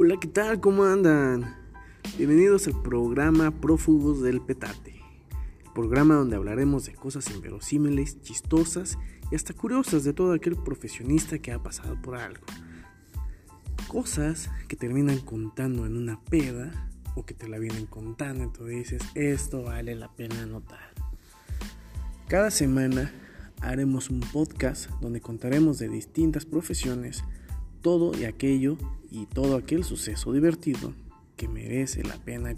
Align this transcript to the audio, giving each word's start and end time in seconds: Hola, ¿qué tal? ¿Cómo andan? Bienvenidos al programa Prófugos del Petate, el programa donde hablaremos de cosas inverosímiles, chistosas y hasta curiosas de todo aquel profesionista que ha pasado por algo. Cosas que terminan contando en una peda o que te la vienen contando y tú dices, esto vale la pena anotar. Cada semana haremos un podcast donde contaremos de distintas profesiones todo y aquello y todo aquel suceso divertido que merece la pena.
Hola, 0.00 0.16
¿qué 0.20 0.28
tal? 0.28 0.60
¿Cómo 0.60 0.84
andan? 0.84 1.56
Bienvenidos 2.16 2.68
al 2.68 2.80
programa 2.82 3.50
Prófugos 3.50 4.22
del 4.22 4.40
Petate, 4.40 5.02
el 5.64 5.72
programa 5.72 6.14
donde 6.14 6.36
hablaremos 6.36 6.86
de 6.86 6.94
cosas 6.94 7.28
inverosímiles, 7.32 8.22
chistosas 8.22 8.96
y 9.32 9.34
hasta 9.34 9.54
curiosas 9.54 10.04
de 10.04 10.12
todo 10.12 10.34
aquel 10.34 10.54
profesionista 10.54 11.40
que 11.40 11.50
ha 11.50 11.60
pasado 11.60 12.00
por 12.00 12.14
algo. 12.14 12.46
Cosas 13.88 14.52
que 14.68 14.76
terminan 14.76 15.18
contando 15.18 15.84
en 15.84 15.96
una 15.96 16.22
peda 16.26 16.92
o 17.16 17.26
que 17.26 17.34
te 17.34 17.48
la 17.48 17.58
vienen 17.58 17.86
contando 17.86 18.44
y 18.44 18.52
tú 18.52 18.66
dices, 18.66 19.02
esto 19.16 19.64
vale 19.64 19.96
la 19.96 20.14
pena 20.14 20.42
anotar. 20.42 20.94
Cada 22.28 22.52
semana 22.52 23.12
haremos 23.60 24.10
un 24.10 24.20
podcast 24.20 24.90
donde 25.00 25.20
contaremos 25.20 25.80
de 25.80 25.88
distintas 25.88 26.44
profesiones 26.44 27.24
todo 27.82 28.16
y 28.16 28.26
aquello 28.26 28.78
y 29.10 29.26
todo 29.26 29.56
aquel 29.56 29.84
suceso 29.84 30.32
divertido 30.32 30.92
que 31.36 31.48
merece 31.48 32.02
la 32.02 32.16
pena. 32.16 32.54